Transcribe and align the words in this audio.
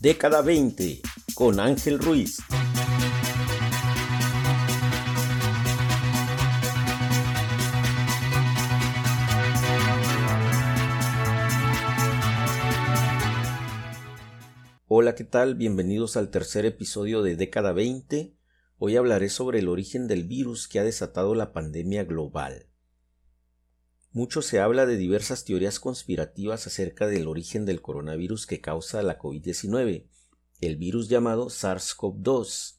Década 0.00 0.40
20 0.40 1.02
con 1.34 1.60
Ángel 1.60 1.98
Ruiz. 1.98 2.38
Hola, 14.88 15.14
¿qué 15.14 15.24
tal? 15.24 15.54
Bienvenidos 15.54 16.16
al 16.16 16.30
tercer 16.30 16.64
episodio 16.64 17.20
de 17.20 17.36
Década 17.36 17.72
20. 17.74 18.34
Hoy 18.78 18.96
hablaré 18.96 19.28
sobre 19.28 19.58
el 19.58 19.68
origen 19.68 20.08
del 20.08 20.24
virus 20.24 20.66
que 20.66 20.78
ha 20.78 20.84
desatado 20.84 21.34
la 21.34 21.52
pandemia 21.52 22.04
global. 22.04 22.69
Mucho 24.12 24.42
se 24.42 24.58
habla 24.58 24.86
de 24.86 24.96
diversas 24.96 25.44
teorías 25.44 25.78
conspirativas 25.78 26.66
acerca 26.66 27.06
del 27.06 27.28
origen 27.28 27.64
del 27.64 27.80
coronavirus 27.80 28.46
que 28.46 28.60
causa 28.60 29.02
la 29.02 29.18
COVID-19, 29.18 30.04
el 30.60 30.76
virus 30.76 31.08
llamado 31.08 31.46
SARS-CoV-2. 31.46 32.78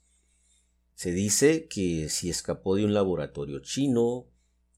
Se 0.94 1.12
dice 1.14 1.70
que 1.70 2.10
si 2.10 2.30
escapó 2.30 2.76
de 2.76 2.84
un 2.84 2.94
laboratorio 2.94 3.60
chino, 3.60 4.28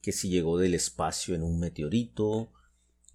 que 0.02 0.12
si 0.12 0.30
llegó 0.30 0.60
del 0.60 0.76
espacio 0.76 1.34
en 1.34 1.42
un 1.42 1.60
meteorito, 1.60 2.52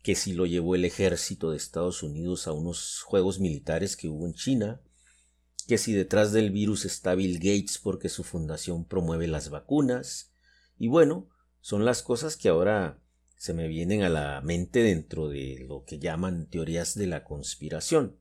que 0.03 0.17
si 0.17 0.33
lo 0.33 0.45
llevó 0.45 0.75
el 0.75 0.85
ejército 0.85 1.53
de 1.53 1.59
Estados 1.59 2.03
Unidos 2.03 2.49
a 2.49 2.53
unos 2.53 3.03
juegos 3.03 3.39
militares 3.39 3.97
que 3.97 4.09
hubo 4.09 4.27
en 4.27 4.35
China, 4.35 4.81
que 5.69 5.79
si 5.79 5.93
detrás 5.93 6.33
del 6.33 6.51
virus 6.51 6.85
está 6.85 7.15
Bill 7.15 7.37
Gates 7.37 7.79
porque 7.79 8.09
su 8.09 8.25
fundación 8.25 8.85
promueve 8.85 9.29
las 9.29 9.49
vacunas, 9.49 10.33
y 10.77 10.89
bueno, 10.89 11.29
son 11.61 11.85
las 11.85 12.03
cosas 12.03 12.37
que 12.37 12.49
ahora 12.49 13.01
se 13.39 13.55
me 13.55 13.69
vienen 13.69 14.03
a 14.03 14.09
la 14.09 14.41
mente 14.43 14.83
dentro 14.83 15.29
de 15.29 15.65
lo 15.67 15.85
que 15.85 16.01
llaman 16.01 16.51
teorías 16.51 16.97
de 16.97 17.07
la 17.07 17.23
conspiración. 17.23 18.19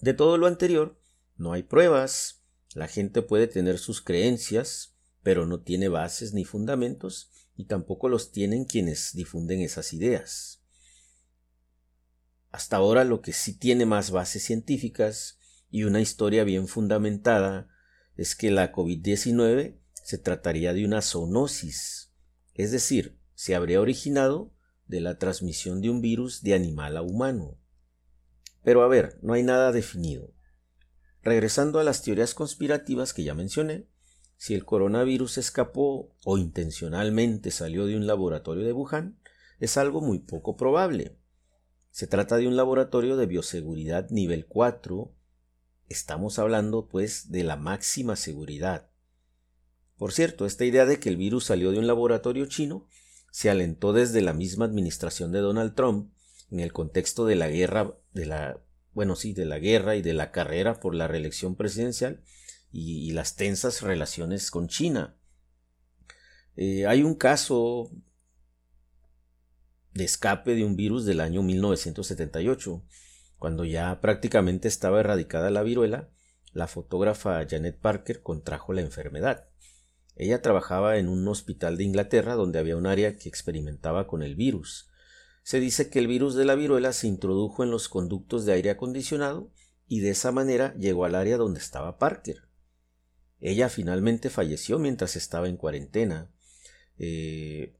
De 0.00 0.14
todo 0.14 0.38
lo 0.38 0.46
anterior, 0.46 0.98
no 1.36 1.52
hay 1.52 1.62
pruebas, 1.62 2.42
la 2.74 2.88
gente 2.88 3.20
puede 3.20 3.46
tener 3.46 3.78
sus 3.78 4.00
creencias, 4.00 4.96
pero 5.22 5.46
no 5.46 5.60
tiene 5.60 5.88
bases 5.88 6.32
ni 6.32 6.46
fundamentos, 6.46 7.30
y 7.54 7.66
tampoco 7.66 8.08
los 8.08 8.32
tienen 8.32 8.64
quienes 8.64 9.12
difunden 9.12 9.60
esas 9.60 9.92
ideas. 9.92 10.62
Hasta 12.50 12.76
ahora 12.76 13.04
lo 13.04 13.20
que 13.20 13.34
sí 13.34 13.52
tiene 13.52 13.84
más 13.84 14.10
bases 14.10 14.42
científicas 14.42 15.38
y 15.70 15.84
una 15.84 16.00
historia 16.00 16.44
bien 16.44 16.66
fundamentada 16.66 17.68
es 18.16 18.34
que 18.34 18.50
la 18.50 18.72
COVID-19 18.72 19.78
se 19.92 20.16
trataría 20.16 20.72
de 20.72 20.86
una 20.86 21.02
zoonosis, 21.02 22.12
es 22.54 22.72
decir, 22.72 23.19
se 23.40 23.54
habría 23.54 23.80
originado 23.80 24.52
de 24.86 25.00
la 25.00 25.16
transmisión 25.16 25.80
de 25.80 25.88
un 25.88 26.02
virus 26.02 26.42
de 26.42 26.52
animal 26.52 26.98
a 26.98 27.00
humano. 27.00 27.56
Pero 28.62 28.82
a 28.82 28.86
ver, 28.86 29.18
no 29.22 29.32
hay 29.32 29.42
nada 29.42 29.72
definido. 29.72 30.34
Regresando 31.22 31.80
a 31.80 31.84
las 31.84 32.02
teorías 32.02 32.34
conspirativas 32.34 33.14
que 33.14 33.24
ya 33.24 33.32
mencioné, 33.32 33.88
si 34.36 34.52
el 34.52 34.66
coronavirus 34.66 35.38
escapó 35.38 36.14
o 36.26 36.36
intencionalmente 36.36 37.50
salió 37.50 37.86
de 37.86 37.96
un 37.96 38.06
laboratorio 38.06 38.62
de 38.62 38.74
Wuhan, 38.74 39.18
es 39.58 39.78
algo 39.78 40.02
muy 40.02 40.18
poco 40.18 40.58
probable. 40.58 41.16
Se 41.90 42.06
trata 42.06 42.36
de 42.36 42.46
un 42.46 42.56
laboratorio 42.56 43.16
de 43.16 43.24
bioseguridad 43.24 44.10
nivel 44.10 44.44
4. 44.44 45.14
Estamos 45.88 46.38
hablando, 46.38 46.88
pues, 46.88 47.30
de 47.30 47.44
la 47.44 47.56
máxima 47.56 48.16
seguridad. 48.16 48.90
Por 49.96 50.12
cierto, 50.12 50.44
esta 50.44 50.66
idea 50.66 50.84
de 50.84 51.00
que 51.00 51.08
el 51.08 51.16
virus 51.16 51.46
salió 51.46 51.72
de 51.72 51.78
un 51.78 51.86
laboratorio 51.86 52.44
chino 52.44 52.86
se 53.30 53.50
alentó 53.50 53.92
desde 53.92 54.20
la 54.20 54.32
misma 54.32 54.64
administración 54.64 55.32
de 55.32 55.40
Donald 55.40 55.74
Trump 55.74 56.12
en 56.50 56.60
el 56.60 56.72
contexto 56.72 57.26
de 57.26 57.36
la 57.36 57.48
guerra 57.48 57.96
bueno 58.92 59.16
sí 59.16 59.32
de 59.32 59.44
la 59.44 59.58
guerra 59.58 59.96
y 59.96 60.02
de 60.02 60.14
la 60.14 60.32
carrera 60.32 60.80
por 60.80 60.94
la 60.94 61.06
reelección 61.06 61.54
presidencial 61.54 62.22
y, 62.72 63.10
las 63.12 63.34
tensas 63.34 63.82
relaciones 63.82 64.50
con 64.50 64.68
China. 64.68 65.16
Eh, 66.54 66.86
hay 66.86 67.02
un 67.02 67.14
caso 67.16 67.90
de 69.92 70.04
escape 70.04 70.54
de 70.54 70.64
un 70.64 70.76
virus 70.76 71.04
del 71.04 71.20
año 71.20 71.42
1978 71.42 72.84
cuando 73.38 73.64
ya 73.64 74.00
prácticamente 74.00 74.68
estaba 74.68 75.00
erradicada 75.00 75.50
la 75.50 75.62
viruela 75.62 76.10
la 76.52 76.66
fotógrafa 76.68 77.44
Janet 77.48 77.78
Parker 77.78 78.22
contrajo 78.22 78.72
la 78.72 78.82
enfermedad 78.82 79.49
ella 80.16 80.42
trabajaba 80.42 80.98
en 80.98 81.08
un 81.08 81.26
hospital 81.28 81.76
de 81.76 81.84
Inglaterra 81.84 82.34
donde 82.34 82.58
había 82.58 82.76
un 82.76 82.86
área 82.86 83.16
que 83.16 83.28
experimentaba 83.28 84.06
con 84.06 84.22
el 84.22 84.34
virus. 84.34 84.90
Se 85.42 85.60
dice 85.60 85.90
que 85.90 85.98
el 85.98 86.06
virus 86.06 86.34
de 86.34 86.44
la 86.44 86.54
viruela 86.54 86.92
se 86.92 87.06
introdujo 87.06 87.64
en 87.64 87.70
los 87.70 87.88
conductos 87.88 88.44
de 88.44 88.52
aire 88.52 88.70
acondicionado 88.70 89.50
y 89.86 90.00
de 90.00 90.10
esa 90.10 90.30
manera 90.30 90.74
llegó 90.74 91.04
al 91.04 91.14
área 91.14 91.36
donde 91.36 91.60
estaba 91.60 91.98
Parker. 91.98 92.48
Ella 93.40 93.68
finalmente 93.68 94.30
falleció 94.30 94.78
mientras 94.78 95.16
estaba 95.16 95.48
en 95.48 95.56
cuarentena. 95.56 96.30
Eh, 96.98 97.76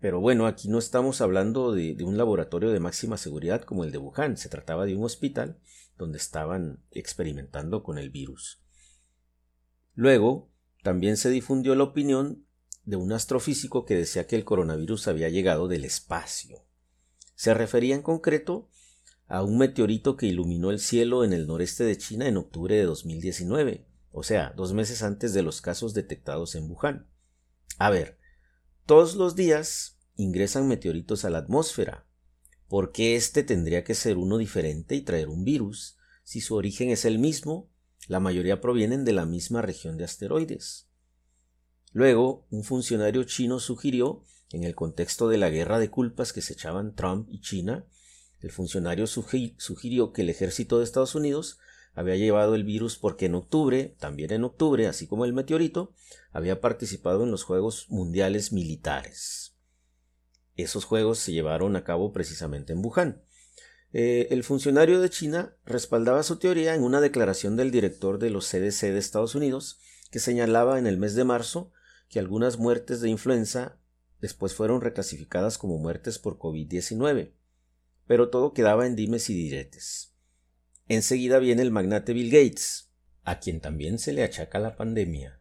pero 0.00 0.20
bueno, 0.20 0.46
aquí 0.46 0.68
no 0.68 0.78
estamos 0.78 1.20
hablando 1.20 1.72
de, 1.72 1.94
de, 1.94 2.04
un 2.04 2.18
laboratorio 2.18 2.70
de 2.70 2.80
máxima 2.80 3.16
seguridad 3.16 3.62
como 3.62 3.84
el 3.84 3.92
de 3.92 3.98
Wuhan, 3.98 4.36
se 4.36 4.48
trataba 4.48 4.84
de 4.84 4.96
un 4.96 5.04
hospital 5.04 5.60
donde 5.96 6.18
estaban 6.18 6.82
experimentando 6.90 7.82
con 7.82 7.98
el 7.98 8.10
virus. 8.10 8.60
Luego, 9.94 10.50
también 10.84 11.16
se 11.16 11.30
difundió 11.30 11.74
la 11.74 11.84
opinión 11.84 12.46
de 12.84 12.96
un 12.96 13.10
astrofísico 13.14 13.86
que 13.86 13.96
decía 13.96 14.26
que 14.26 14.36
el 14.36 14.44
coronavirus 14.44 15.08
había 15.08 15.30
llegado 15.30 15.66
del 15.66 15.86
espacio. 15.86 16.62
Se 17.34 17.54
refería 17.54 17.94
en 17.94 18.02
concreto 18.02 18.68
a 19.26 19.42
un 19.42 19.56
meteorito 19.56 20.18
que 20.18 20.26
iluminó 20.26 20.70
el 20.70 20.78
cielo 20.78 21.24
en 21.24 21.32
el 21.32 21.46
noreste 21.46 21.84
de 21.84 21.96
China 21.96 22.28
en 22.28 22.36
octubre 22.36 22.76
de 22.76 22.82
2019, 22.82 23.86
o 24.12 24.22
sea, 24.22 24.52
dos 24.58 24.74
meses 24.74 25.02
antes 25.02 25.32
de 25.32 25.40
los 25.40 25.62
casos 25.62 25.94
detectados 25.94 26.54
en 26.54 26.70
Wuhan. 26.70 27.08
A 27.78 27.88
ver, 27.88 28.18
todos 28.84 29.14
los 29.14 29.34
días 29.34 29.98
ingresan 30.16 30.68
meteoritos 30.68 31.24
a 31.24 31.30
la 31.30 31.38
atmósfera. 31.38 32.06
¿Por 32.68 32.92
qué 32.92 33.16
este 33.16 33.42
tendría 33.42 33.84
que 33.84 33.94
ser 33.94 34.18
uno 34.18 34.36
diferente 34.36 34.96
y 34.96 35.00
traer 35.00 35.30
un 35.30 35.44
virus 35.44 35.96
si 36.24 36.42
su 36.42 36.54
origen 36.54 36.90
es 36.90 37.06
el 37.06 37.18
mismo 37.18 37.70
la 38.06 38.20
mayoría 38.20 38.60
provienen 38.60 39.04
de 39.04 39.12
la 39.12 39.26
misma 39.26 39.62
región 39.62 39.96
de 39.96 40.04
asteroides. 40.04 40.88
Luego, 41.92 42.46
un 42.50 42.64
funcionario 42.64 43.24
chino 43.24 43.60
sugirió, 43.60 44.22
en 44.50 44.64
el 44.64 44.74
contexto 44.74 45.28
de 45.28 45.38
la 45.38 45.50
guerra 45.50 45.78
de 45.78 45.90
culpas 45.90 46.32
que 46.32 46.42
se 46.42 46.52
echaban 46.52 46.94
Trump 46.94 47.28
y 47.30 47.40
China, 47.40 47.86
el 48.40 48.50
funcionario 48.50 49.06
sugirió 49.06 50.12
que 50.12 50.22
el 50.22 50.28
ejército 50.28 50.78
de 50.78 50.84
Estados 50.84 51.14
Unidos 51.14 51.58
había 51.94 52.16
llevado 52.16 52.54
el 52.54 52.64
virus 52.64 52.98
porque 52.98 53.26
en 53.26 53.36
octubre, 53.36 53.96
también 53.98 54.32
en 54.32 54.44
octubre, 54.44 54.86
así 54.86 55.06
como 55.06 55.24
el 55.24 55.32
meteorito, 55.32 55.94
había 56.32 56.60
participado 56.60 57.22
en 57.24 57.30
los 57.30 57.44
Juegos 57.44 57.86
Mundiales 57.88 58.52
Militares. 58.52 59.56
Esos 60.56 60.84
Juegos 60.84 61.18
se 61.18 61.32
llevaron 61.32 61.76
a 61.76 61.84
cabo 61.84 62.12
precisamente 62.12 62.72
en 62.72 62.84
Wuhan. 62.84 63.22
Eh, 63.96 64.26
el 64.32 64.42
funcionario 64.42 65.00
de 65.00 65.08
China 65.08 65.56
respaldaba 65.64 66.24
su 66.24 66.40
teoría 66.40 66.74
en 66.74 66.82
una 66.82 67.00
declaración 67.00 67.54
del 67.56 67.70
director 67.70 68.18
de 68.18 68.28
los 68.28 68.50
CDC 68.50 68.90
de 68.90 68.98
Estados 68.98 69.36
Unidos, 69.36 69.78
que 70.10 70.18
señalaba 70.18 70.80
en 70.80 70.88
el 70.88 70.98
mes 70.98 71.14
de 71.14 71.22
marzo 71.22 71.70
que 72.08 72.18
algunas 72.18 72.58
muertes 72.58 73.00
de 73.00 73.08
influenza 73.08 73.78
después 74.20 74.52
fueron 74.52 74.80
reclasificadas 74.80 75.58
como 75.58 75.78
muertes 75.78 76.18
por 76.18 76.38
COVID-19. 76.38 77.34
Pero 78.08 78.30
todo 78.30 78.52
quedaba 78.52 78.84
en 78.84 78.96
dimes 78.96 79.30
y 79.30 79.34
diretes. 79.34 80.12
Enseguida 80.88 81.38
viene 81.38 81.62
el 81.62 81.70
magnate 81.70 82.14
Bill 82.14 82.32
Gates, 82.32 82.90
a 83.22 83.38
quien 83.38 83.60
también 83.60 84.00
se 84.00 84.12
le 84.12 84.24
achaca 84.24 84.58
la 84.58 84.74
pandemia. 84.74 85.40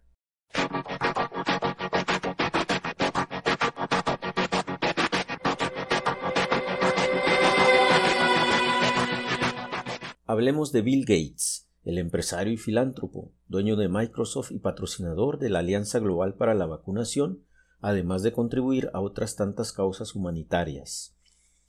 Hablemos 10.34 10.72
de 10.72 10.82
Bill 10.82 11.06
Gates, 11.06 11.70
el 11.84 12.00
empresario 12.00 12.54
y 12.54 12.58
filántropo, 12.58 13.32
dueño 13.50 13.76
de 13.76 13.88
Microsoft 13.88 14.52
y 14.52 14.58
patrocinador 14.58 15.38
de 15.38 15.52
la 15.52 15.60
Alianza 15.60 16.00
Global 16.00 16.34
para 16.34 16.56
la 16.56 16.66
Vacunación, 16.66 17.44
además 17.82 18.24
de 18.24 18.32
contribuir 18.32 18.90
a 18.96 19.00
otras 19.00 19.36
tantas 19.36 19.72
causas 19.74 20.16
humanitarias. 20.16 21.16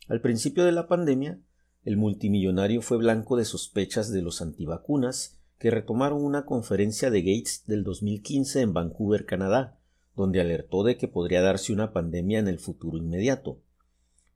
Al 0.08 0.22
principio 0.22 0.64
de 0.64 0.72
la 0.72 0.88
pandemia, 0.88 1.38
el 1.84 1.98
multimillonario 1.98 2.80
fue 2.80 2.96
blanco 2.96 3.36
de 3.36 3.44
sospechas 3.44 4.10
de 4.10 4.22
los 4.22 4.40
antivacunas 4.40 5.38
que 5.58 5.70
retomaron 5.70 6.24
una 6.24 6.46
conferencia 6.46 7.10
de 7.10 7.20
Gates 7.20 7.64
del 7.66 7.84
2015 7.84 8.62
en 8.62 8.72
Vancouver, 8.72 9.26
Canadá, 9.26 9.78
donde 10.16 10.40
alertó 10.40 10.84
de 10.84 10.96
que 10.96 11.06
podría 11.06 11.42
darse 11.42 11.74
una 11.74 11.92
pandemia 11.92 12.38
en 12.38 12.48
el 12.48 12.58
futuro 12.58 12.96
inmediato. 12.96 13.60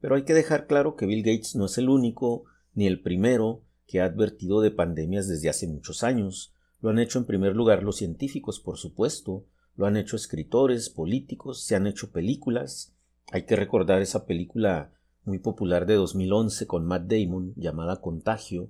Pero 0.02 0.16
hay 0.16 0.24
que 0.24 0.34
dejar 0.34 0.66
claro 0.66 0.96
que 0.96 1.06
Bill 1.06 1.22
Gates 1.22 1.56
no 1.56 1.64
es 1.64 1.78
el 1.78 1.88
único 1.88 2.44
ni 2.74 2.86
el 2.86 3.00
primero 3.00 3.62
que 3.88 4.00
ha 4.00 4.04
advertido 4.04 4.60
de 4.60 4.70
pandemias 4.70 5.26
desde 5.26 5.48
hace 5.48 5.66
muchos 5.66 6.04
años. 6.04 6.52
Lo 6.80 6.90
han 6.90 7.00
hecho 7.00 7.18
en 7.18 7.24
primer 7.24 7.56
lugar 7.56 7.82
los 7.82 7.96
científicos, 7.96 8.60
por 8.60 8.76
supuesto, 8.76 9.46
lo 9.74 9.86
han 9.86 9.96
hecho 9.96 10.14
escritores, 10.14 10.90
políticos, 10.90 11.62
se 11.62 11.74
han 11.74 11.86
hecho 11.86 12.12
películas. 12.12 12.94
Hay 13.32 13.46
que 13.46 13.56
recordar 13.56 14.02
esa 14.02 14.26
película 14.26 14.92
muy 15.24 15.38
popular 15.38 15.86
de 15.86 15.94
2011 15.94 16.66
con 16.66 16.84
Matt 16.84 17.10
Damon 17.10 17.54
llamada 17.56 18.00
Contagio, 18.00 18.68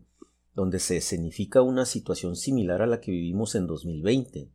donde 0.54 0.78
se 0.78 0.96
escenifica 0.96 1.62
una 1.62 1.84
situación 1.84 2.36
similar 2.36 2.80
a 2.80 2.86
la 2.86 3.00
que 3.00 3.10
vivimos 3.10 3.54
en 3.54 3.66
2020. 3.66 4.50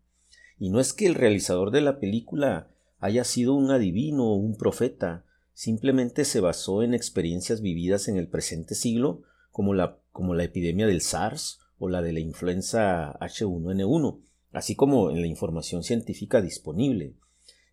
Y 0.60 0.70
no 0.70 0.80
es 0.80 0.94
que 0.94 1.08
el 1.08 1.16
realizador 1.16 1.72
de 1.72 1.82
la 1.82 2.00
película 2.00 2.70
haya 3.00 3.26
sido 3.26 3.54
un 3.54 3.70
adivino 3.70 4.32
o 4.32 4.36
un 4.36 4.56
profeta, 4.56 5.26
simplemente 5.54 6.24
se 6.24 6.40
basó 6.40 6.84
en 6.84 6.94
experiencias 6.94 7.62
vividas 7.62 8.08
en 8.08 8.16
el 8.16 8.30
presente 8.30 8.76
siglo, 8.76 9.24
como 9.54 9.74
la, 9.74 10.00
como 10.12 10.34
la 10.34 10.44
epidemia 10.44 10.88
del 10.88 11.00
SARS 11.00 11.60
o 11.78 11.88
la 11.88 12.02
de 12.02 12.12
la 12.12 12.20
influenza 12.20 13.18
H1N1, 13.20 14.20
así 14.52 14.76
como 14.76 15.12
en 15.12 15.22
la 15.22 15.28
información 15.28 15.84
científica 15.84 16.42
disponible. 16.42 17.16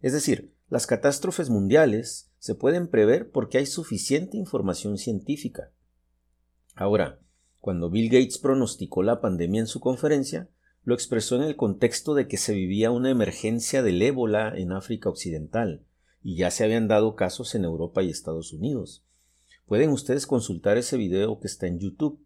Es 0.02 0.12
decir, 0.12 0.54
las 0.68 0.86
catástrofes 0.86 1.48
mundiales 1.48 2.30
se 2.38 2.54
pueden 2.54 2.88
prever 2.88 3.30
porque 3.30 3.58
hay 3.58 3.66
suficiente 3.66 4.36
información 4.36 4.98
científica. 4.98 5.72
Ahora, 6.74 7.18
cuando 7.60 7.90
Bill 7.90 8.10
Gates 8.10 8.38
pronosticó 8.38 9.02
la 9.02 9.22
pandemia 9.22 9.62
en 9.62 9.66
su 9.66 9.80
conferencia, 9.80 10.50
lo 10.82 10.94
expresó 10.94 11.36
en 11.36 11.42
el 11.42 11.56
contexto 11.56 12.14
de 12.14 12.28
que 12.28 12.36
se 12.36 12.52
vivía 12.52 12.90
una 12.90 13.10
emergencia 13.10 13.82
del 13.82 14.02
ébola 14.02 14.52
en 14.54 14.72
África 14.72 15.08
Occidental, 15.08 15.86
y 16.22 16.36
ya 16.36 16.50
se 16.50 16.64
habían 16.64 16.88
dado 16.88 17.16
casos 17.16 17.54
en 17.54 17.64
Europa 17.64 18.02
y 18.02 18.10
Estados 18.10 18.52
Unidos. 18.52 19.02
Pueden 19.70 19.90
ustedes 19.90 20.26
consultar 20.26 20.78
ese 20.78 20.96
video 20.96 21.38
que 21.38 21.46
está 21.46 21.68
en 21.68 21.78
YouTube. 21.78 22.18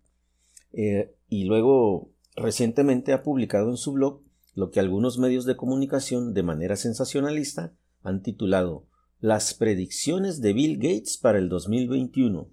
Eh, 0.73 1.15
y 1.29 1.45
luego, 1.45 2.11
recientemente 2.37 3.13
ha 3.13 3.23
publicado 3.23 3.69
en 3.69 3.77
su 3.77 3.93
blog 3.93 4.23
lo 4.55 4.71
que 4.71 4.81
algunos 4.81 5.19
medios 5.19 5.45
de 5.45 5.55
comunicación 5.55 6.33
de 6.33 6.43
manera 6.43 6.77
sensacionalista 6.77 7.75
han 8.03 8.23
titulado 8.23 8.87
Las 9.21 9.53
predicciones 9.53 10.41
de 10.41 10.55
Bill 10.55 10.79
Gates 10.79 11.19
para 11.19 11.37
el 11.37 11.51
2021. 11.51 12.49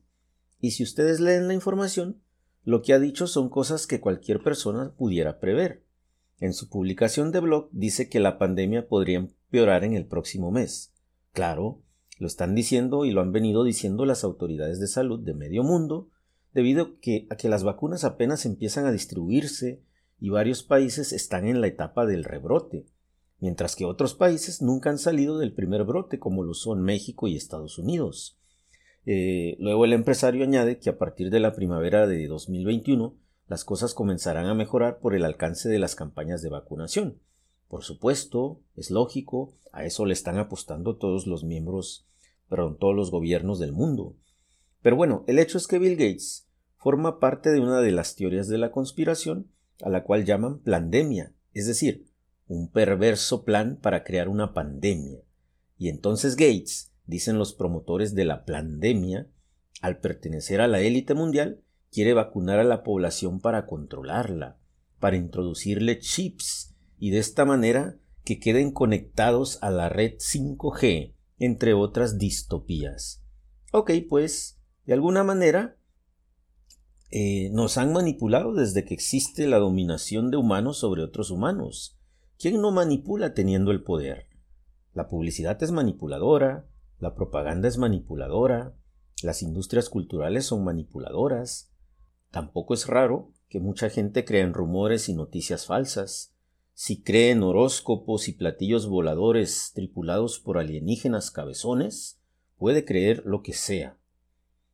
Y 0.59 0.71
si 0.71 0.83
ustedes 0.83 1.21
leen 1.21 1.47
la 1.47 1.53
información, 1.53 2.21
lo 2.65 2.81
que 2.81 2.91
ha 2.91 2.99
dicho 2.99 3.27
son 3.27 3.47
cosas 3.47 3.87
que 3.87 4.01
cualquier 4.01 4.43
persona 4.43 4.93
pudiera 4.97 5.39
prever. 5.39 5.85
En 6.41 6.51
su 6.51 6.67
publicación 6.67 7.31
de 7.31 7.39
blog 7.39 7.69
dice 7.71 8.09
que 8.09 8.19
la 8.19 8.37
pandemia 8.37 8.89
podría 8.89 9.19
empeorar 9.19 9.85
en 9.85 9.93
el 9.93 10.05
próximo 10.05 10.51
mes. 10.51 10.91
Claro, 11.31 11.81
lo 12.21 12.27
están 12.27 12.53
diciendo 12.53 13.03
y 13.03 13.09
lo 13.09 13.21
han 13.21 13.31
venido 13.31 13.63
diciendo 13.63 14.05
las 14.05 14.23
autoridades 14.23 14.79
de 14.79 14.85
salud 14.85 15.19
de 15.21 15.33
medio 15.33 15.63
mundo, 15.63 16.11
debido 16.53 16.83
a 16.83 17.35
que, 17.35 17.49
las 17.49 17.63
vacunas 17.63 18.03
apenas 18.03 18.45
empiezan 18.45 18.85
a 18.85 18.91
distribuirse 18.91 19.81
y 20.19 20.29
varios 20.29 20.61
países 20.61 21.13
están 21.13 21.47
en 21.47 21.61
la 21.61 21.67
etapa 21.67 22.05
del 22.05 22.23
rebrote, 22.23 22.85
mientras 23.39 23.75
que 23.75 23.85
otros 23.85 24.13
países 24.13 24.61
nunca 24.61 24.91
han 24.91 24.99
salido 24.99 25.39
del 25.39 25.51
primer 25.51 25.83
brote, 25.83 26.19
como 26.19 26.43
lo 26.43 26.53
son 26.53 26.83
México 26.83 27.27
y 27.27 27.35
Estados 27.35 27.79
Unidos. 27.79 28.37
Eh, 29.07 29.55
luego 29.57 29.85
el 29.85 29.93
empresario 29.93 30.43
añade 30.43 30.77
que 30.77 30.91
a 30.91 30.99
partir 30.99 31.31
de 31.31 31.39
la 31.39 31.55
primavera 31.55 32.05
de 32.05 32.27
2021 32.27 33.15
las 33.47 33.65
cosas 33.65 33.95
comenzarán 33.95 34.45
a 34.45 34.53
mejorar 34.53 34.99
por 34.99 35.15
el 35.15 35.25
alcance 35.25 35.69
de 35.69 35.79
las 35.79 35.95
campañas 35.95 36.43
de 36.43 36.49
vacunación. 36.49 37.17
Por 37.67 37.83
supuesto, 37.83 38.59
es 38.75 38.91
lógico, 38.91 39.55
a 39.71 39.85
eso 39.85 40.05
le 40.05 40.13
están 40.13 40.37
apostando 40.37 40.97
todos 40.97 41.25
los 41.25 41.43
miembros, 41.43 42.05
perdón, 42.51 42.77
todos 42.77 42.93
los 42.93 43.11
gobiernos 43.11 43.59
del 43.59 43.71
mundo. 43.71 44.17
Pero 44.81 44.97
bueno, 44.97 45.23
el 45.25 45.39
hecho 45.39 45.57
es 45.57 45.67
que 45.67 45.79
Bill 45.79 45.95
Gates 45.95 46.49
forma 46.75 47.17
parte 47.17 47.49
de 47.49 47.61
una 47.61 47.79
de 47.79 47.91
las 47.91 48.15
teorías 48.15 48.49
de 48.49 48.57
la 48.57 48.71
conspiración 48.71 49.49
a 49.81 49.89
la 49.89 50.03
cual 50.03 50.25
llaman 50.25 50.59
plandemia, 50.59 51.33
es 51.53 51.65
decir, 51.65 52.07
un 52.47 52.69
perverso 52.69 53.45
plan 53.45 53.79
para 53.81 54.03
crear 54.03 54.27
una 54.27 54.53
pandemia. 54.53 55.21
Y 55.77 55.87
entonces 55.87 56.35
Gates, 56.35 56.91
dicen 57.05 57.37
los 57.37 57.53
promotores 57.53 58.15
de 58.15 58.25
la 58.25 58.43
plandemia, 58.43 59.29
al 59.81 59.99
pertenecer 59.99 60.59
a 60.59 60.67
la 60.67 60.81
élite 60.81 61.13
mundial, 61.13 61.61
quiere 61.89 62.13
vacunar 62.13 62.59
a 62.59 62.65
la 62.65 62.83
población 62.83 63.39
para 63.39 63.65
controlarla, 63.65 64.59
para 64.99 65.15
introducirle 65.15 65.99
chips 65.99 66.75
y 66.99 67.11
de 67.11 67.19
esta 67.19 67.45
manera 67.45 67.97
que 68.25 68.39
queden 68.39 68.71
conectados 68.71 69.57
a 69.61 69.71
la 69.71 69.87
red 69.87 70.15
5G, 70.15 71.13
entre 71.43 71.73
otras 71.73 72.17
distopías. 72.17 73.23
Ok, 73.73 73.91
pues, 74.09 74.61
de 74.85 74.93
alguna 74.93 75.23
manera, 75.23 75.77
eh, 77.09 77.49
nos 77.51 77.77
han 77.77 77.91
manipulado 77.91 78.53
desde 78.53 78.85
que 78.85 78.93
existe 78.93 79.47
la 79.47 79.57
dominación 79.57 80.31
de 80.31 80.37
humanos 80.37 80.77
sobre 80.77 81.03
otros 81.03 81.31
humanos. 81.31 81.99
¿Quién 82.39 82.61
no 82.61 82.71
manipula 82.71 83.33
teniendo 83.33 83.71
el 83.71 83.83
poder? 83.83 84.27
La 84.93 85.09
publicidad 85.09 85.61
es 85.61 85.71
manipuladora, 85.71 86.67
la 86.99 87.15
propaganda 87.15 87.67
es 87.67 87.77
manipuladora, 87.77 88.75
las 89.23 89.41
industrias 89.41 89.89
culturales 89.89 90.45
son 90.45 90.63
manipuladoras, 90.63 91.71
Tampoco 92.31 92.73
es 92.73 92.87
raro 92.87 93.33
que 93.49 93.59
mucha 93.59 93.89
gente 93.89 94.23
crea 94.23 94.43
en 94.43 94.53
rumores 94.53 95.09
y 95.09 95.13
noticias 95.13 95.65
falsas. 95.65 96.33
Si 96.73 97.01
cree 97.01 97.31
en 97.31 97.43
horóscopos 97.43 98.27
y 98.27 98.33
platillos 98.33 98.87
voladores 98.87 99.71
tripulados 99.75 100.39
por 100.39 100.57
alienígenas 100.57 101.29
cabezones, 101.29 102.19
puede 102.57 102.85
creer 102.85 103.23
lo 103.25 103.41
que 103.41 103.53
sea. 103.53 103.97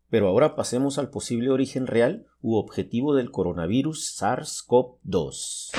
Pero 0.10 0.28
ahora 0.28 0.56
pasemos 0.56 0.98
al 0.98 1.10
posible 1.10 1.50
origen 1.50 1.86
real 1.86 2.26
u 2.42 2.56
objetivo 2.56 3.14
del 3.14 3.32
coronavirus 3.32 4.18
SARS-CoV-2. 4.22 5.72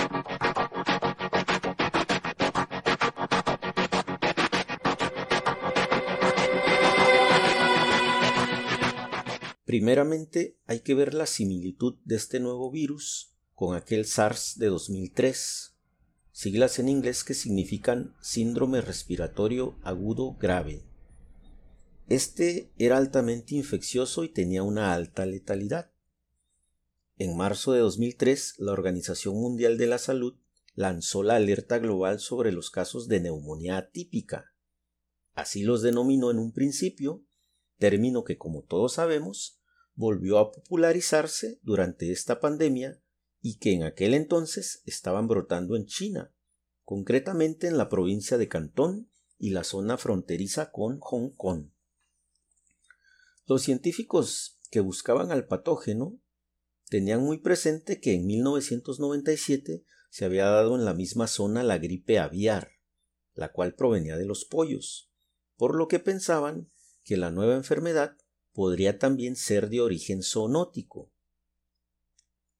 Primeramente 9.64 10.59
hay 10.67 10.81
que 10.81 10.94
ver 10.94 11.12
la 11.12 11.26
similitud 11.26 11.99
de 12.05 12.17
este 12.17 12.41
nuevo 12.41 12.71
virus 12.71 13.35
con 13.55 13.76
aquel 13.76 14.06
SARS 14.06 14.59
de 14.59 14.69
2003, 14.69 15.77
siglas 16.38 16.79
en 16.79 16.88
inglés 16.88 17.25
que 17.25 17.35
significan 17.35 18.14
síndrome 18.20 18.81
respiratorio 18.81 19.76
agudo 19.82 20.37
grave. 20.38 20.85
Este 22.08 22.70
era 22.79 22.96
altamente 22.96 23.56
infeccioso 23.56 24.23
y 24.23 24.29
tenía 24.29 24.62
una 24.62 24.94
alta 24.94 25.26
letalidad. 25.26 25.90
En 27.17 27.37
marzo 27.37 27.73
de 27.73 27.81
2003, 27.81 28.55
la 28.58 28.70
Organización 28.70 29.35
Mundial 29.35 29.79
de 29.79 29.88
la 29.88 29.99
Salud 29.99 30.37
lanzó 30.76 31.25
la 31.25 31.35
alerta 31.35 31.81
global 31.81 32.20
sobre 32.20 32.52
los 32.52 32.70
casos 32.70 33.08
de 33.08 33.19
neumonía 33.19 33.76
atípica. 33.76 34.52
Así 35.35 35.64
los 35.64 35.82
denominó 35.82 36.31
en 36.31 36.38
un 36.38 36.52
principio, 36.52 37.25
término 37.79 38.23
que, 38.23 38.38
como 38.38 38.62
todos 38.62 38.93
sabemos, 38.93 39.61
volvió 39.96 40.38
a 40.38 40.52
popularizarse 40.52 41.58
durante 41.64 42.12
esta 42.12 42.38
pandemia 42.38 43.02
y 43.40 43.59
que 43.59 43.73
en 43.73 43.85
aquel 43.85 44.14
entonces 44.14 44.83
estaban 44.85 45.28
brotando 45.28 45.76
en 45.76 45.87
China, 45.87 46.35
concretamente 46.85 47.66
en 47.66 47.78
la 47.78 47.88
provincia 47.88 48.38
de 48.38 48.49
Cantón 48.49 49.11
y 49.38 49.50
la 49.50 49.64
zona 49.64 49.97
fronteriza 49.97 50.71
con 50.71 50.99
Hong 51.00 51.30
Kong. 51.30 51.71
Los 53.47 53.62
científicos 53.62 54.59
que 54.71 54.80
buscaban 54.80 55.30
al 55.30 55.47
patógeno 55.47 56.21
tenían 56.88 57.23
muy 57.23 57.38
presente 57.38 58.00
que 58.00 58.14
en 58.14 58.26
1997 58.26 59.85
se 60.11 60.25
había 60.25 60.47
dado 60.47 60.75
en 60.75 60.85
la 60.85 60.95
misma 60.95 61.26
zona 61.26 61.62
la 61.62 61.78
gripe 61.78 62.18
aviar, 62.18 62.73
la 63.35 63.52
cual 63.52 63.75
provenía 63.75 64.16
de 64.16 64.26
los 64.26 64.45
pollos, 64.45 65.12
por 65.57 65.76
lo 65.76 65.88
que 65.88 65.99
pensaban 65.99 66.71
que 67.04 67.16
la 67.16 67.30
nueva 67.30 67.54
enfermedad 67.54 68.16
podría 68.52 68.99
también 68.99 69.37
ser 69.37 69.68
de 69.68 69.80
origen 69.80 70.23
zoonótico. 70.23 71.12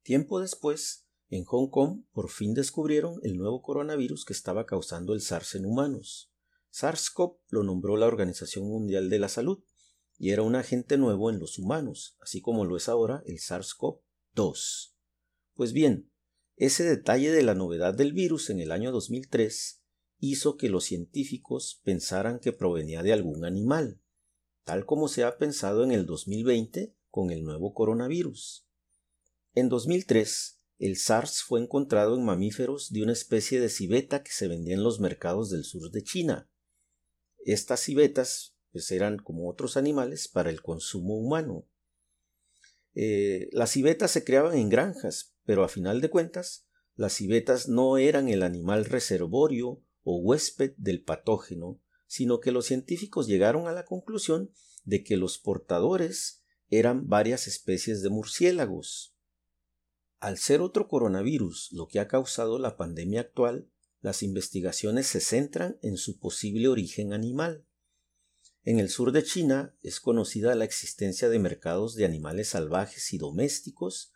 Tiempo 0.09 0.41
después, 0.41 1.07
en 1.29 1.45
Hong 1.45 1.69
Kong 1.69 2.07
por 2.15 2.31
fin 2.31 2.55
descubrieron 2.55 3.21
el 3.25 3.37
nuevo 3.37 3.61
coronavirus 3.61 4.25
que 4.25 4.33
estaba 4.33 4.65
causando 4.65 5.13
el 5.13 5.21
SARS 5.21 5.57
en 5.57 5.67
humanos. 5.67 6.33
SARS-CoV 6.71 7.37
lo 7.51 7.63
nombró 7.63 7.99
la 7.99 8.07
Organización 8.07 8.65
Mundial 8.65 9.11
de 9.11 9.19
la 9.19 9.29
Salud 9.29 9.63
y 10.17 10.31
era 10.31 10.41
un 10.41 10.55
agente 10.57 10.97
nuevo 10.97 11.29
en 11.29 11.39
los 11.39 11.59
humanos, 11.59 12.17
así 12.23 12.41
como 12.41 12.65
lo 12.65 12.79
es 12.79 12.89
ahora 12.89 13.23
el 13.27 13.37
SARS-CoV-2. 13.37 14.95
Pues 15.53 15.75
bien, 15.75 16.11
ese 16.57 16.85
detalle 16.85 17.31
de 17.31 17.43
la 17.43 17.55
novedad 17.55 17.93
del 17.93 18.15
virus 18.15 18.49
en 18.49 18.61
el 18.61 18.73
año 18.73 18.93
2003 18.93 19.83
hizo 20.21 20.57
que 20.57 20.71
los 20.71 20.85
científicos 20.85 21.83
pensaran 21.85 22.39
que 22.39 22.55
provenía 22.55 23.03
de 23.03 23.13
algún 23.13 23.45
animal 23.45 24.01
tal 24.65 24.87
como 24.87 25.09
se 25.09 25.25
ha 25.25 25.37
pensado 25.37 25.85
en 25.85 25.93
el 25.93 26.07
2020 26.07 26.97
con 27.11 27.31
el 27.31 27.43
nuevo 27.43 27.75
coronavirus. 27.75 28.68
En 29.55 29.69
2003, 29.69 30.61
el 30.79 30.97
SARS 30.97 31.43
fue 31.43 31.61
encontrado 31.61 32.17
en 32.17 32.25
mamíferos 32.25 32.91
de 32.91 33.03
una 33.03 33.13
especie 33.13 33.61
de 33.61 33.69
civeta 33.69 34.23
que 34.23 34.31
se 34.31 34.47
vendía 34.47 34.75
en 34.75 34.85
los 34.85 35.01
mercados 35.01 35.51
del 35.51 35.65
sur 35.65 35.91
de 35.91 36.03
China. 36.03 36.51
Estas 37.45 37.81
civetas 37.81 38.57
pues, 38.73 38.91
eran 38.93 39.19
como 39.19 39.49
otros 39.49 39.77
animales 39.77 40.29
para 40.29 40.51
el 40.51 40.63
consumo 40.63 41.17
humano. 41.19 41.67
Eh, 42.95 43.49
las 43.53 43.71
civetas 43.71 44.11
se 44.11 44.25
creaban 44.25 44.57
en 44.57 44.69
granjas, 44.69 45.35
pero 45.45 45.65
a 45.65 45.69
final 45.69 46.01
de 46.01 46.11
cuentas, 46.11 46.67
las 46.95 47.13
civetas 47.13 47.69
no 47.69 47.97
eran 47.97 48.29
el 48.29 48.43
animal 48.43 48.85
reservorio 48.85 49.83
o 50.03 50.19
huésped 50.19 50.75
del 50.77 51.03
patógeno, 51.03 51.81
sino 52.07 52.41
que 52.41 52.53
los 52.53 52.67
científicos 52.67 53.27
llegaron 53.27 53.67
a 53.67 53.73
la 53.73 53.85
conclusión 53.85 54.53
de 54.85 55.05
que 55.05 55.17
los 55.17 55.39
portadores 55.39 56.45
eran 56.71 57.09
varias 57.09 57.47
especies 57.47 58.03
de 58.03 58.11
murciélagos. 58.11 59.18
Al 60.21 60.37
ser 60.37 60.61
otro 60.61 60.89
coronavirus 60.89 61.71
lo 61.73 61.87
que 61.87 62.01
ha 62.01 62.09
causado 62.09 62.59
la 62.59 62.77
pandemia 62.77 63.21
actual, 63.21 63.71
las 64.01 64.23
investigaciones 64.23 65.07
se 65.07 65.21
centran 65.21 65.79
en 65.83 65.97
su 65.97 66.19
posible 66.19 66.69
origen 66.69 67.13
animal. 67.13 67.67
En 68.65 68.81
el 68.81 68.91
sur 68.91 69.13
de 69.13 69.23
China 69.23 69.77
es 69.83 70.01
conocida 70.01 70.55
la 70.57 70.65
existencia 70.65 71.29
de 71.29 71.39
mercados 71.39 71.95
de 71.95 72.05
animales 72.05 72.49
salvajes 72.49 73.13
y 73.13 73.19
domésticos, 73.19 74.13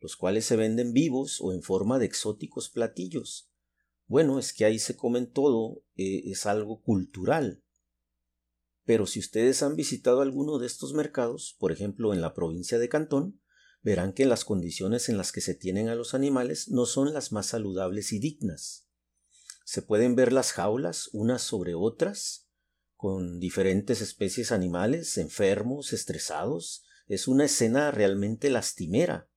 los 0.00 0.16
cuales 0.16 0.44
se 0.44 0.56
venden 0.56 0.92
vivos 0.92 1.38
o 1.40 1.52
en 1.52 1.62
forma 1.62 1.98
de 1.98 2.06
exóticos 2.06 2.68
platillos. 2.68 3.50
Bueno, 4.06 4.38
es 4.38 4.52
que 4.52 4.64
ahí 4.64 4.78
se 4.78 4.94
comen 4.94 5.32
todo, 5.32 5.82
eh, 5.96 6.22
es 6.26 6.46
algo 6.46 6.82
cultural. 6.82 7.64
Pero 8.84 9.06
si 9.06 9.18
ustedes 9.18 9.62
han 9.62 9.74
visitado 9.74 10.20
alguno 10.20 10.58
de 10.58 10.66
estos 10.66 10.92
mercados, 10.92 11.56
por 11.58 11.72
ejemplo 11.72 12.12
en 12.12 12.20
la 12.20 12.34
provincia 12.34 12.78
de 12.78 12.88
Cantón, 12.88 13.40
verán 13.86 14.12
que 14.12 14.26
las 14.26 14.44
condiciones 14.44 15.08
en 15.08 15.16
las 15.16 15.30
que 15.30 15.40
se 15.40 15.54
tienen 15.54 15.88
a 15.88 15.94
los 15.94 16.12
animales 16.12 16.68
no 16.70 16.86
son 16.86 17.14
las 17.14 17.30
más 17.30 17.46
saludables 17.46 18.12
y 18.12 18.18
dignas. 18.18 18.88
Se 19.64 19.80
pueden 19.80 20.16
ver 20.16 20.32
las 20.32 20.50
jaulas 20.50 21.08
unas 21.12 21.42
sobre 21.42 21.76
otras, 21.76 22.48
con 22.96 23.38
diferentes 23.38 24.00
especies 24.00 24.50
animales, 24.50 25.16
enfermos, 25.18 25.92
estresados. 25.92 26.82
Es 27.06 27.28
una 27.28 27.44
escena 27.44 27.92
realmente 27.92 28.50
lastimera. 28.50 29.30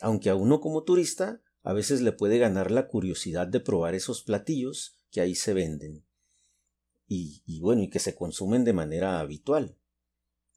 Aunque 0.00 0.30
a 0.30 0.36
uno 0.36 0.60
como 0.60 0.84
turista 0.84 1.42
a 1.64 1.72
veces 1.72 2.00
le 2.00 2.12
puede 2.12 2.38
ganar 2.38 2.70
la 2.70 2.86
curiosidad 2.86 3.48
de 3.48 3.58
probar 3.58 3.96
esos 3.96 4.22
platillos 4.22 5.00
que 5.10 5.20
ahí 5.20 5.34
se 5.34 5.52
venden. 5.52 6.06
Y, 7.08 7.42
y 7.44 7.58
bueno, 7.58 7.82
y 7.82 7.90
que 7.90 7.98
se 7.98 8.14
consumen 8.14 8.62
de 8.62 8.72
manera 8.72 9.18
habitual. 9.18 9.76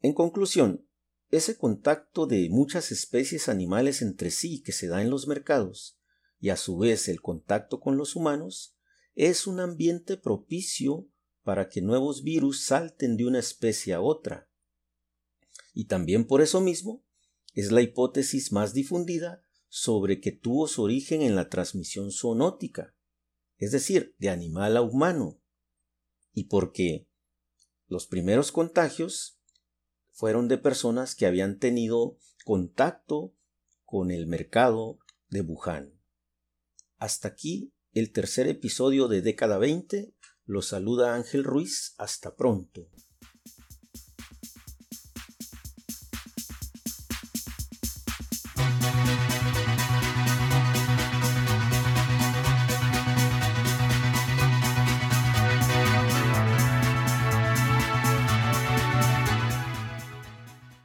En 0.02 0.14
conclusión, 0.14 0.86
ese 1.32 1.58
contacto 1.58 2.28
de 2.28 2.50
muchas 2.50 2.92
especies 2.92 3.50
animales 3.50 4.02
entre 4.02 4.32
sí 4.32 4.62
que 4.62 4.72
se 4.72 4.88
da 4.88 5.02
en 5.02 5.10
los 5.10 5.28
mercados 5.28 5.98
y 6.40 6.50
a 6.50 6.58
su 6.58 6.78
vez 6.78 7.08
el 7.08 7.22
contacto 7.22 7.80
con 7.80 7.98
los 7.98 8.16
humanos, 8.16 8.76
es 9.16 9.48
un 9.48 9.60
ambiente 9.60 10.18
propicio 10.18 11.08
para 11.44 11.70
que 11.70 11.82
nuevos 11.82 12.24
virus 12.24 12.66
salten 12.66 13.18
de 13.18 13.26
una 13.26 13.40
especie 13.40 13.94
a 13.94 14.02
otra. 14.02 14.50
Y 15.74 15.86
también 15.86 16.26
por 16.26 16.42
eso 16.42 16.62
mismo 16.62 17.04
es 17.54 17.72
la 17.72 17.82
hipótesis 17.82 18.52
más 18.52 18.74
difundida 18.74 19.44
sobre 19.70 20.20
que 20.20 20.32
tuvo 20.32 20.68
su 20.68 20.84
origen 20.84 21.22
en 21.22 21.36
la 21.36 21.50
transmisión 21.50 22.12
zoonótica, 22.12 22.96
es 23.58 23.72
decir, 23.72 24.16
de 24.20 24.30
animal 24.30 24.78
a 24.78 24.82
humano, 24.82 25.42
y 26.34 26.46
porque 26.46 27.08
los 27.88 28.08
primeros 28.08 28.52
contagios 28.52 29.35
fueron 30.16 30.48
de 30.48 30.58
personas 30.58 31.14
que 31.14 31.26
habían 31.26 31.60
tenido 31.60 32.18
contacto 32.46 33.36
con 33.84 34.12
el 34.12 34.28
mercado 34.28 34.98
de 35.28 35.42
Wuhan. 35.42 36.00
Hasta 36.98 37.28
aquí 37.28 37.74
el 37.92 38.14
tercer 38.14 38.48
episodio 38.48 39.10
de 39.10 39.22
década 39.22 39.58
20. 39.58 40.16
Los 40.46 40.70
saluda 40.70 41.16
Ángel 41.16 41.44
Ruiz. 41.44 41.96
Hasta 41.98 42.34
pronto. 42.36 42.90